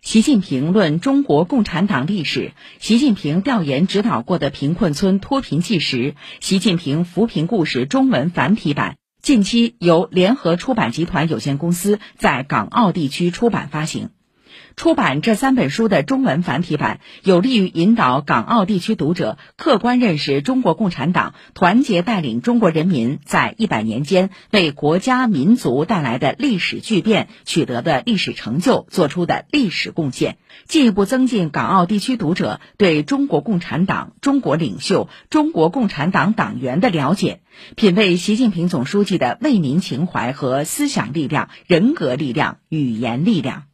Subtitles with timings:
[0.00, 14.10] 习近平论中国共产党历史，习近平调研指导过的贫困村脱贫纪实，习近平扶贫故事中文繁体版，近期由联合出版集团有限公司在港澳地区出版发行。
[14.76, 37.40] 出版这三本书的中文繁体版，有利于引导港澳地区读者客观认识中国共产党团结带领中国人民在一百年间为国家民族带来的历史巨变取得的历史成就做出的历史贡献，进一步增进港澳地区读者对中国共产党、中国领袖、中国共产党党员的了解，
[37.74, 43.64] 品味习近平总书记的为民情怀和思想力量、人格力量、语言力量。